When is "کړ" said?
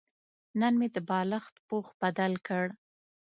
2.47-2.65